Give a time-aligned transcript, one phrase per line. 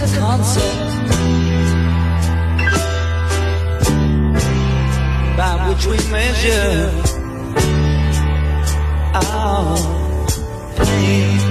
[0.00, 1.08] as a concept
[5.36, 6.90] by which we measure
[9.14, 9.76] our
[10.76, 11.47] pain.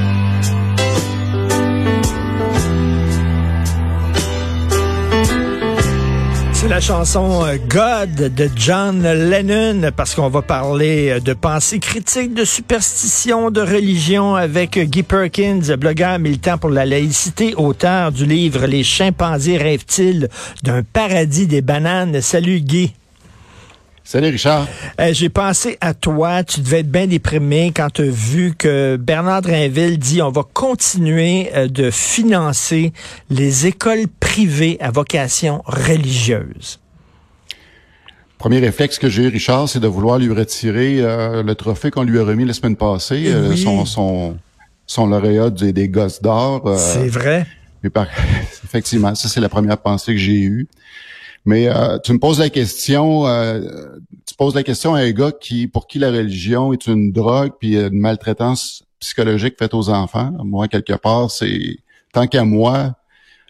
[6.60, 11.78] C'est la chanson euh, God de John Lennon parce qu'on va parler euh, de pensée
[11.78, 18.12] critique, de superstition, de religion avec euh, Guy Perkins, blogueur militant pour la laïcité, auteur
[18.12, 20.30] du livre Les chimpanzés rêvent-ils
[20.64, 22.22] d'un paradis des bananes?
[22.22, 22.97] Salut Guy.
[24.10, 24.68] Salut Richard.
[25.02, 26.42] Euh, J'ai pensé à toi.
[26.46, 30.44] Tu devais être bien déprimé quand tu as vu que Bernard Drinville dit on va
[30.54, 32.94] continuer euh, de financer
[33.30, 36.80] les écoles privées à vocation religieuse.
[38.38, 42.04] Premier réflexe que j'ai eu, Richard, c'est de vouloir lui retirer euh, le trophée qu'on
[42.04, 43.58] lui a remis la semaine passée, Eh oui.
[43.62, 44.38] son, son,
[44.86, 46.78] son lauréat des, des Gosses d'or.
[46.78, 47.46] C'est vrai.
[47.94, 48.08] Par-
[48.64, 50.68] Effectivement, ça c'est la première pensée que j'ai eue.
[51.48, 53.62] Mais euh, tu me poses la question, euh,
[54.28, 57.54] tu poses la question à un gars qui, pour qui la religion est une drogue
[57.58, 60.34] puis une maltraitance psychologique faite aux enfants.
[60.44, 61.78] Moi, quelque part, c'est
[62.12, 62.96] tant qu'à moi,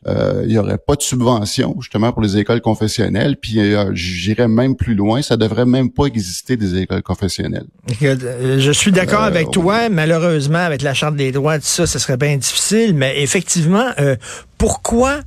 [0.05, 3.35] euh, il y aurait pas de subvention justement pour les écoles confessionnelles.
[3.35, 7.65] Puis euh, j'irais même plus loin, ça devrait même pas exister des écoles confessionnelles.
[8.03, 9.89] Euh, Je suis d'accord Euh, avec toi.
[9.89, 12.93] Malheureusement, avec la charte des droits, tout ça, ce serait bien difficile.
[12.93, 14.15] Mais effectivement, euh,
[14.59, 15.21] pourquoi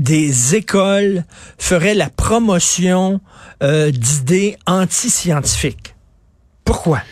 [0.00, 1.24] des écoles
[1.58, 3.20] feraient la promotion
[3.62, 5.94] euh, d'idées anti-scientifiques?
[6.64, 7.02] Pourquoi?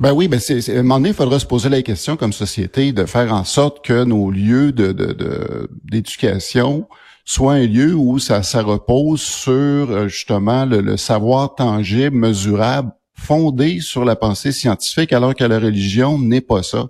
[0.00, 2.16] Ben oui, ben c'est, c'est- à un moment donné, il faudra se poser la question
[2.16, 6.86] comme société de faire en sorte que nos lieux de, de, de- d'éducation
[7.24, 12.92] soient un lieu où ça, ça repose sur euh, justement le, le savoir tangible, mesurable,
[13.14, 16.86] fondé sur la pensée scientifique, alors que la religion n'est pas ça.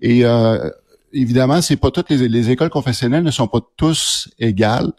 [0.00, 0.70] Et euh,
[1.12, 4.92] évidemment, c'est pas toutes les, les écoles confessionnelles ne sont pas tous égales.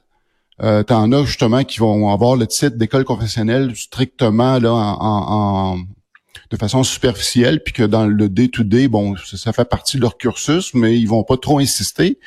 [0.62, 5.80] Euh, T'en as justement qui vont avoir le titre d'école confessionnelle strictement là en, en-
[6.50, 10.18] de façon superficielle, puis que dans le day-to-day, bon, ça, ça fait partie de leur
[10.18, 12.20] cursus, mais ils vont pas trop insister.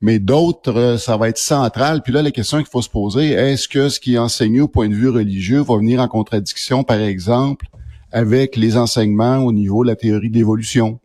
[0.00, 2.02] Mais d'autres, euh, ça va être central.
[2.02, 4.68] Puis là, la question qu'il faut se poser, est-ce que ce qui est enseigné au
[4.68, 7.66] point de vue religieux va venir en contradiction, par exemple,
[8.10, 10.98] avec les enseignements au niveau de la théorie de l'évolution?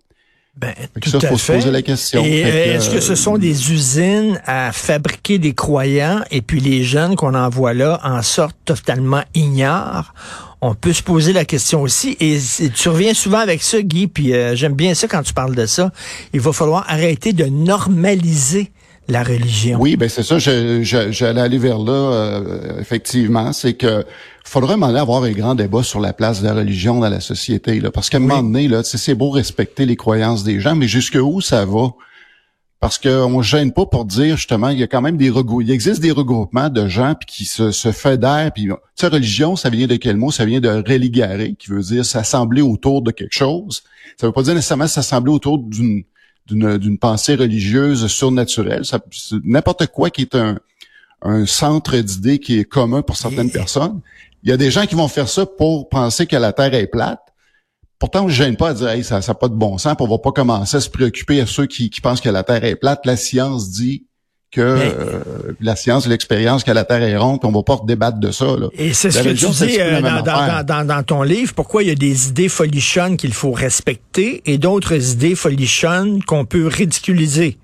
[0.56, 1.56] Ben, Fait que tout ça, à faut se fait.
[1.56, 2.24] poser la question.
[2.24, 6.22] Et Fait que, euh, est-ce que euh, ce sont des usines à fabriquer des croyants?
[6.30, 10.14] Et puis les jeunes qu'on envoie là en sortent totalement ignorent?
[10.62, 12.16] On peut se poser la question aussi.
[12.20, 12.40] Et
[12.74, 15.66] tu reviens souvent avec ça, Guy, puis euh, j'aime bien ça quand tu parles de
[15.66, 15.92] ça.
[16.34, 18.72] Il va falloir arrêter de normaliser
[19.08, 19.78] la religion.
[19.82, 20.40] Oui, ben c'est ça.
[20.40, 21.92] je- je- J'allais aller vers là.
[21.92, 24.06] euh, effectivement, c'est que
[24.46, 27.20] faudrait m'en aller avoir un grand débat sur la place de la religion dans la
[27.20, 30.76] société, là, parce qu'à un moment donné, là, c'est beau respecter les croyances des gens,
[30.76, 31.90] mais jusque où ça va?
[32.80, 35.62] Parce qu'on ne gêne pas pour dire justement, il y a quand même des regroupements.
[35.66, 38.52] Il existe des regroupements de gens puis qui se, se fédèrent.
[38.54, 40.32] Puis, tu sais, religion, ça vient de quel mot?
[40.32, 43.84] Ça vient de religare, qui veut dire s'assembler autour de quelque chose.
[44.20, 46.04] Ça veut pas dire nécessairement s'assembler autour d'une
[46.46, 48.86] d'une d'une pensée religieuse surnaturelle.
[48.86, 50.58] Ça, c'est n'importe quoi qui est un
[51.24, 54.02] un centre d'idées qui est commun pour certaines personnes.
[54.44, 56.88] Il y a des gens qui vont faire ça pour penser que la Terre est
[56.88, 57.22] plate.
[57.98, 60.06] Pourtant, on ne gêne pas à dire, hey, ça n'a pas de bon sens, puis
[60.06, 62.66] on va pas commencer à se préoccuper à ceux qui, qui pensent que la Terre
[62.66, 63.06] est plate.
[63.06, 64.06] La science dit
[64.54, 65.20] que euh,
[65.60, 68.32] la science et l'expérience que la Terre est ronde, puis on va pas débattre de
[68.32, 68.46] ça.
[68.46, 68.68] Là.
[68.78, 71.90] Et c'est ce que tu dis euh, dans, dans, dans, dans ton livre, pourquoi il
[71.90, 77.58] y a des idées folichonnes qu'il faut respecter et d'autres idées folichonnes qu'on peut ridiculiser?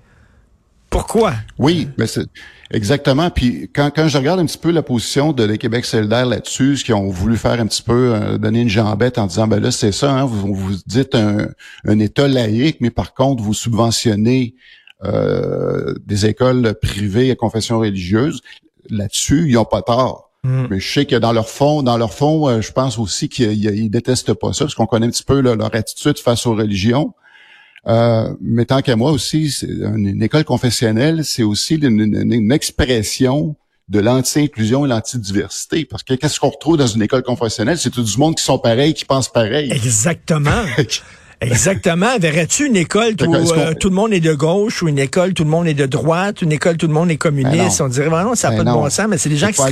[0.90, 1.34] Pourquoi?
[1.56, 2.26] Oui, mais c'est
[2.72, 3.30] exactement.
[3.30, 6.78] Puis quand, quand je regarde un petit peu la position de les Québec solidaire là-dessus,
[6.78, 9.60] ce qu'ils ont voulu faire un petit peu, euh, donner une jambette en disant, ben
[9.60, 11.46] là, c'est ça, hein, vous, vous dites un,
[11.86, 14.56] un État laïque, mais par contre, vous subventionnez
[15.04, 18.40] euh, des écoles privées à confession religieuse.
[18.88, 20.30] Là-dessus, ils n'ont pas tort.
[20.42, 20.66] Hmm.
[20.70, 23.52] Mais je sais que dans leur fond, dans leur fond, euh, je pense aussi qu'ils
[23.64, 26.54] ils détestent pas ça, parce qu'on connaît un petit peu là, leur attitude face aux
[26.54, 27.12] religions.
[27.86, 32.52] Euh, mais tant qu'à moi aussi, une, une école confessionnelle, c'est aussi une, une- une
[32.52, 33.56] expression
[33.88, 35.84] de l'anti-inclusion et l'anti-diversité.
[35.84, 37.76] Parce que qu'est-ce qu'on retrouve dans une école confessionnelle?
[37.78, 39.70] C'est tout du monde qui sont pareils, qui pensent pareil.
[39.72, 40.62] Exactement.
[41.40, 42.18] Exactement.
[42.18, 45.44] Verrais-tu une école où euh, tout le monde est de gauche ou une école tout
[45.44, 47.78] le monde est de droite, une école tout le monde est communiste?
[47.78, 47.84] Ben.
[47.86, 49.54] On dirait vraiment ça n'a Ben pas de bon sens, mais c'est des gens qui
[49.54, 49.62] se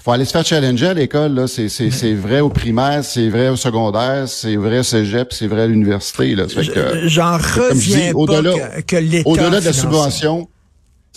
[0.00, 3.28] faut aller se faire challenger à l'école là c'est c'est c'est vrai au primaire c'est
[3.28, 7.36] vrai au secondaire c'est vrai au cégep c'est vrai à l'université là fait que- J'en
[7.38, 10.48] comme je dis, reviens pas au-delà- que, que l'État au-delà de la subvention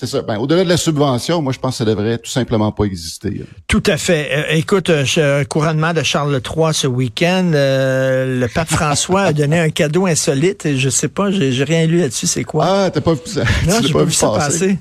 [0.01, 0.23] c'est ça.
[0.23, 3.45] Ben, au-delà de la subvention, moi, je pense que ça devrait tout simplement pas exister.
[3.67, 4.29] Tout à fait.
[4.31, 9.59] Euh, écoute, euh, couronnement de Charles III ce week-end, euh, le pape François a donné
[9.59, 10.75] un cadeau insolite.
[10.75, 12.25] Je sais pas, j'ai rien lu là-dessus.
[12.25, 12.65] C'est quoi?
[12.67, 14.79] Ah, t'as pas vu ça Non, j'ai pas, vu ça passer.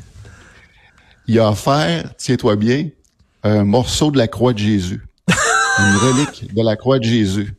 [1.26, 2.88] Il a offert, tiens-toi bien,
[3.43, 7.52] un morceau de la croix de Jésus, une relique de la croix de Jésus.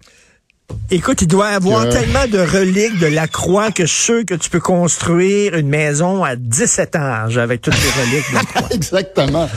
[0.89, 4.50] Écoute, il doit y avoir tellement de reliques de la croix que sûr que tu
[4.50, 8.68] peux construire une maison à 17 étages avec toutes les reliques de la croix.
[8.71, 9.50] Exactement.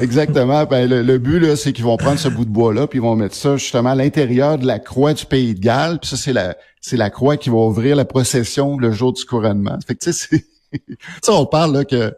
[0.00, 0.64] Exactement.
[0.64, 3.16] Ben, le, but, là, c'est qu'ils vont prendre ce bout de bois-là, puis ils vont
[3.16, 5.98] mettre ça justement à l'intérieur de la croix du pays de Galles.
[6.00, 9.24] Puis ça, c'est la, c'est la croix qui va ouvrir la procession le jour du
[9.24, 9.78] couronnement.
[9.86, 10.44] Fait que, tu sais,
[11.28, 12.14] on parle là, que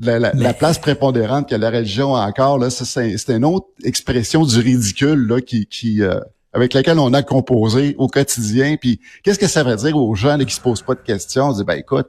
[0.00, 4.44] la, la, place prépondérante que la religion a encore, là, c'est, c'est une autre expression
[4.44, 6.18] du ridicule là, qui, qui, euh,
[6.54, 8.76] avec laquelle on a composé au quotidien.
[8.80, 11.48] Puis qu'est-ce que ça veut dire aux gens là, qui se posent pas de questions?
[11.48, 12.08] On dit, ben écoute,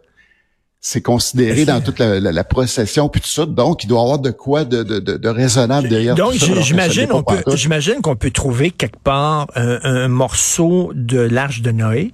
[0.80, 4.30] c'est considéré dans toute la, procession puis tout ça, donc il doit y avoir de
[4.30, 6.14] quoi de, de, de, raisonnable derrière.
[6.14, 11.72] Donc j'imagine on peut j'imagine qu'on peut trouver quelque part un, morceau de l'arche de
[11.72, 12.14] Noé.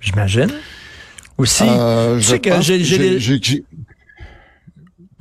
[0.00, 0.48] J'imagine.
[1.36, 1.64] Aussi.
[1.66, 3.62] Euh, tu sais que j'ai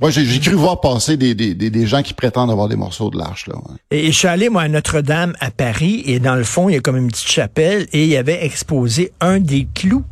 [0.01, 3.18] moi, j'ai cru voir passer des, des, des, gens qui prétendent avoir des morceaux de
[3.18, 3.48] l'arche.
[3.48, 3.56] Là,
[3.92, 6.78] et, je suis allé, moi, à Notre-Dame, à Paris, et dans le fond, il y
[6.78, 10.06] a comme une petite chapelle, et il y avait exposé un des clous.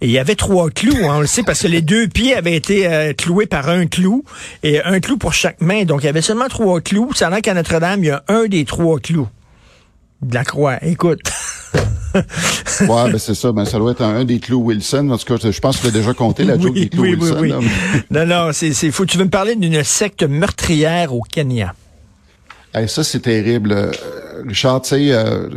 [0.00, 2.34] Et il y avait trois clous, hein, on le sait, parce que les deux pieds
[2.34, 4.24] avaient été euh, cloués par un clou,
[4.62, 5.84] et un clou pour chaque main.
[5.84, 7.12] Donc, il y avait seulement trois clous.
[7.14, 9.28] Ça a qu'à Notre-Dame, il y a un des trois clous
[10.22, 10.82] de la croix.
[10.82, 11.20] Écoute.
[12.80, 13.52] ouais, ben c'est ça.
[13.52, 15.10] Ben ça doit être un, des clous Wilson.
[15.10, 17.36] En tout cas, je pense que tu as déjà compté la joke des clous Wilson.
[17.40, 17.52] Oui,
[18.10, 19.06] non, non, c'est fou.
[19.06, 21.74] Tu veux me parler d'une secte meurtrière au Kenya?
[22.86, 23.72] ça, c'est terrible.
[23.72, 23.90] Euh,
[24.46, 25.48] Richard, tu sais, euh,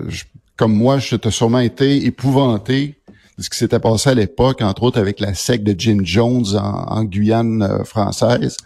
[0.56, 2.96] comme moi, je t'ai sûrement été épouvanté
[3.38, 6.46] de ce qui s'était passé à l'époque, entre autres avec la secte de Jim Jones
[6.56, 8.58] en, Guyane euh, française.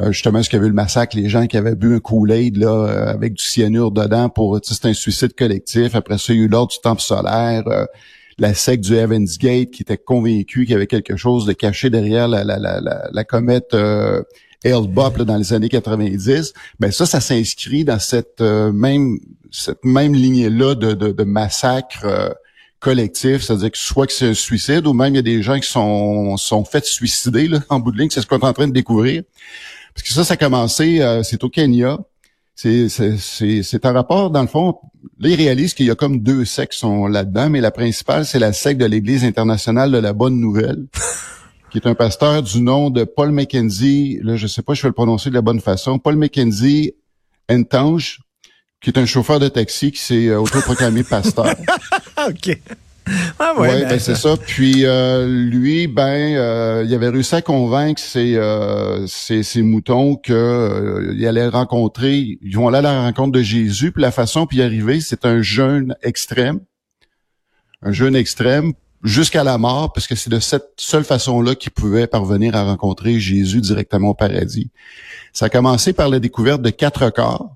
[0.00, 2.00] Euh, justement ce qu'il y avait eu le massacre, les gens qui avaient bu un
[2.00, 5.94] Kool-Aid là euh, avec du cyanure dedans pour c'était un suicide collectif.
[5.94, 7.86] Après ça, il y a eu l'ordre du temple solaire, euh,
[8.38, 11.88] la secte du Heaven's Gate qui était convaincu qu'il y avait quelque chose de caché
[11.88, 14.22] derrière la, la, la, la, comète euh,
[14.64, 16.52] Hale-Bopp dans les années 90.
[16.78, 19.18] Ben ça, ça s'inscrit dans cette même
[19.50, 22.36] cette même lignée-là de, de, de massacre
[22.80, 25.58] collectif, c'est-à-dire que soit que c'est un suicide ou même il y a des gens
[25.58, 28.52] qui sont sont faits suicider là, en bout de ligne, c'est ce qu'on est en
[28.52, 29.22] train de découvrir.
[29.96, 31.98] Parce que ça, ça a commencé, euh, c'est au Kenya.
[32.54, 34.78] C'est, un rapport, dans le fond,
[35.18, 38.38] là, ils réalisent qu'il y a comme deux sectes sont là-dedans, mais la principale, c'est
[38.38, 40.86] la secte de l'Église internationale de la Bonne Nouvelle,
[41.70, 44.82] qui est un pasteur du nom de Paul Mackenzie, là, je sais pas si je
[44.82, 46.94] vais le prononcer de la bonne façon, Paul Mackenzie
[47.50, 48.20] Entange,
[48.82, 51.54] qui est un chauffeur de taxi qui s'est euh, autoproclamé pasteur.
[52.28, 52.58] OK.
[53.38, 54.36] Ah ouais, ben, ben c'est ça.
[54.36, 61.12] Puis euh, lui, ben, euh, il avait réussi à convaincre ses, euh, ses, moutons que
[61.14, 63.92] il allait rencontrer, ils vont aller à la rencontre de Jésus.
[63.92, 66.60] Puis la façon puis y arriver, c'est un jeûne extrême,
[67.82, 68.72] un jeûne extrême
[69.04, 73.20] jusqu'à la mort, parce que c'est de cette seule façon-là qu'ils pouvaient parvenir à rencontrer
[73.20, 74.70] Jésus directement au paradis.
[75.32, 77.55] Ça a commencé par la découverte de quatre corps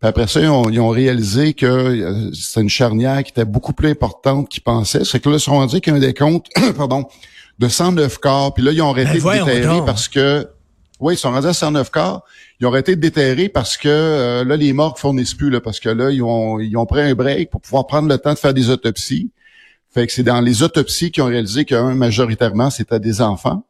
[0.00, 3.88] puis après ça, ils ont, réalisé que euh, c'est une charnière qui était beaucoup plus
[3.88, 5.04] importante qu'ils pensaient.
[5.04, 7.06] C'est que là, ils se sont rendus qu'il y a un décompte, pardon,
[7.58, 8.52] de 109 corps.
[8.52, 10.48] Puis là, ils ont arrêté ben, de déterrer parce que...
[10.98, 12.24] Oui, ils sont rendus à 109 corps.
[12.58, 15.78] Ils ont arrêté de déterrer parce que euh, là, les morts fournissent plus, là, parce
[15.78, 18.38] que là, ils ont, ils ont pris un break pour pouvoir prendre le temps de
[18.38, 19.30] faire des autopsies.
[19.92, 23.65] Fait que c'est dans les autopsies qu'ils ont réalisé que, majoritairement, c'était des enfants.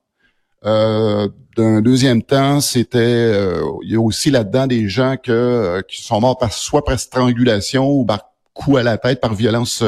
[0.66, 5.82] Euh, d'un deuxième temps, c'était euh, il y a aussi là-dedans des gens que, euh,
[5.82, 9.84] qui sont morts par soit par strangulation ou par coup à la tête, par violence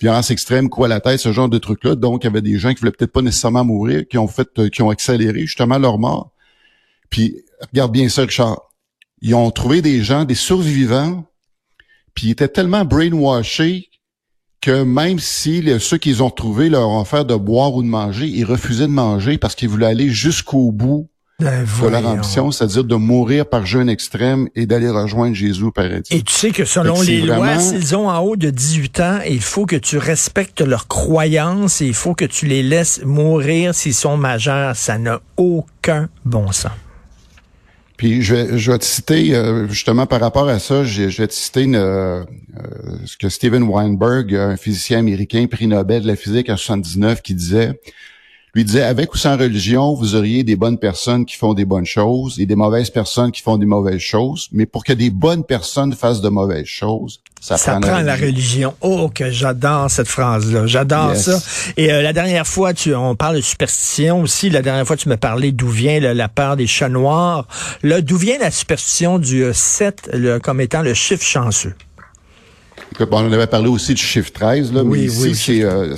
[0.00, 1.94] violence extrême, coup à la tête, ce genre de trucs-là.
[1.94, 4.48] Donc, il y avait des gens qui voulaient peut-être pas nécessairement mourir, qui ont fait,
[4.70, 6.32] qui ont accéléré justement leur mort.
[7.10, 7.36] Puis,
[7.70, 8.62] regarde bien ça, Richard.
[9.20, 11.24] Ils ont trouvé des gens, des survivants,
[12.14, 13.89] puis ils étaient tellement brainwashés
[14.60, 18.26] que même si ceux qu'ils ont retrouvés leur ont offert de boire ou de manger,
[18.26, 21.08] ils refusaient de manger parce qu'ils voulaient aller jusqu'au bout
[21.40, 25.70] ben, de leur ambition, c'est-à-dire de mourir par jeûne extrême et d'aller rejoindre Jésus au
[25.70, 26.14] paradis.
[26.14, 29.40] Et tu sais que selon les lois, s'ils ont en haut de 18 ans, il
[29.40, 33.94] faut que tu respectes leurs croyances et il faut que tu les laisses mourir s'ils
[33.94, 34.76] sont majeurs.
[34.76, 36.72] Ça n'a aucun bon sens.
[38.00, 41.28] Puis je vais, je vais te citer, euh, justement par rapport à ça, je, vais
[41.28, 42.24] te citer une, euh,
[43.04, 47.34] ce que Steven Weinberg, un physicien américain, prix Nobel de la physique en 79, qui
[47.34, 47.78] disait
[48.54, 51.86] lui disait, avec ou sans religion, vous auriez des bonnes personnes qui font des bonnes
[51.86, 54.48] choses et des mauvaises personnes qui font des mauvaises choses.
[54.52, 58.16] Mais pour que des bonnes personnes fassent de mauvaises choses, ça, Ça prend, prend la
[58.16, 58.74] religion.
[58.80, 60.66] Oh, que j'adore cette phrase-là.
[60.66, 61.24] J'adore Yes.
[61.24, 61.38] ça.
[61.76, 64.50] Et euh, la dernière fois, tu, on parle de superstition aussi.
[64.50, 67.46] La dernière fois, tu me parlais d'où vient le- la peur des chats noirs.
[67.82, 70.10] Là, d'où vient la superstition du 7
[70.42, 71.74] comme étant le chiffre chanceux?
[72.92, 75.62] Écoute, bon, on avait parlé aussi du chiffre 13, là, Oui, mais ici, oui, c'est,
[75.62, 75.96] euh,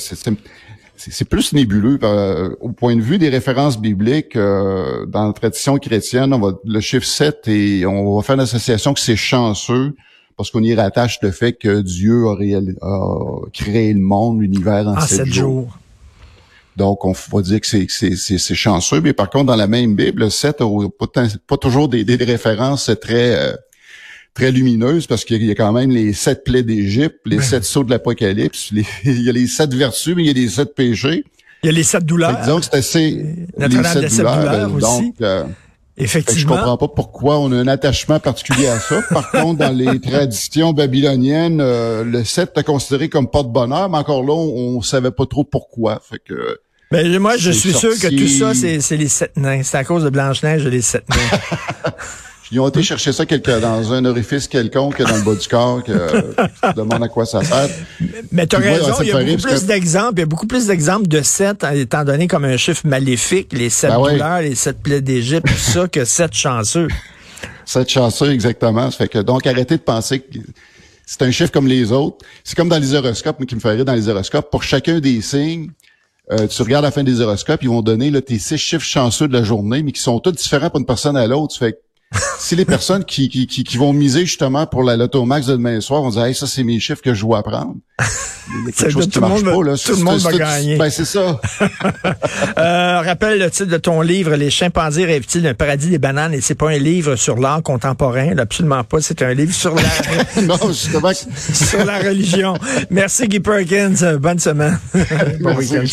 [1.10, 1.98] c'est, plus nébuleux.
[2.02, 6.52] euh, au point de vue des références bibliques, euh, dans la tradition chrétienne, on va,
[6.64, 9.94] le chiffre 7, et on va faire l'association que c'est chanceux,
[10.36, 12.36] parce qu'on y rattache le fait que Dieu a,
[13.52, 15.32] créé le monde, l'univers en, En sept, 7 jours.
[15.34, 15.78] jours.
[16.76, 19.00] Donc, on va dire que c'est, que c'est, c'est, c'est chanceux.
[19.00, 20.66] Mais par contre, dans la même Bible, le 7 a
[21.46, 23.54] pas, toujours des, des références très...
[24.34, 27.84] très lumineuses parce qu'il y a quand même les sept plaies d'Égypte, les sept sauts
[27.84, 30.74] de l'Apocalypse, les- il y a les sept vertus, mais il y a les sept
[30.74, 31.24] péchés.
[31.62, 32.36] Il y a les sept Fait douleurs.
[32.38, 33.24] que disons que c'est assez...
[33.58, 34.80] Notre-Dame des sept douleurs aussi.
[35.02, 35.52] Donc, euh, fait que
[35.98, 36.56] je Effectivement.
[36.56, 39.02] comprends pas pourquoi on a un attachement particulier à ça.
[39.10, 44.22] Par contre, dans les traditions babyloniennes, euh, le 7 est considéré comme porte-bonheur, mais encore
[44.24, 46.00] là, on, on savait pas trop pourquoi.
[46.08, 46.58] Fait que...
[46.90, 49.62] Mais moi, je suis sûr que tout ça, c'est c'est les sept nains.
[49.62, 51.38] C'est à cause de Blanche-Neige et les sept nains.
[52.52, 55.82] Ils ont été chercher ça quelque, dans un orifice quelconque dans le bas du corps,
[55.82, 57.70] que tu te demandes à quoi ça sert.
[58.30, 60.12] Mais tu as moi, raison, il y a beaucoup plus d'exemples.
[60.16, 63.70] Il y a beaucoup plus d'exemples de sept, étant donné comme un chiffre maléfique, les
[63.70, 64.12] sept Ben ouais.
[64.12, 66.88] douleurs, les sept plaies d'Égypte, tout ça, que sept chanceux.
[67.64, 68.90] Cette chanceux, exactement.
[68.90, 70.38] Ça fait que donc arrêtez de penser que
[71.06, 72.18] c'est un chiffre comme les autres.
[72.44, 74.50] C'est comme dans les horoscopes, mais qui me fait rire dans les horoscopes.
[74.50, 75.70] Pour chacun des signes,
[76.30, 79.26] euh, tu regardes la fin des horoscopes, ils vont donner là, tes six chiffres chanceux
[79.26, 81.54] de la journée, mais qui sont tous différents pour une personne à l'autre.
[81.54, 81.78] Ça fait que
[82.38, 85.52] si les personnes qui, qui, qui, qui vont miser justement pour la Loto Max de
[85.52, 87.74] demain soir vont dire hey, ça c'est mes chiffres que je dois prendre.
[88.48, 89.56] Il y a Ça quelque chose veut- qui tout le marche monde pas.
[89.58, 89.76] va- Là.
[89.78, 90.76] tout le C'est- monde c'est- va c'est- gagner.
[90.76, 91.40] Ben c'est ça.
[92.58, 96.34] Euh, rappelle le titre de ton livre, Les chimpanzés rêvent-ils d'un paradis des bananes?
[96.34, 99.00] Et c'est pas un livre sur l'art contemporain, là, absolument pas.
[99.00, 99.82] C'est un livre sur la,
[100.42, 101.12] non, justement.
[101.14, 102.54] sur la religion.
[102.90, 104.16] Merci Guy Perkins.
[104.20, 104.78] Bonne semaine.
[105.40, 105.74] Bon Merci.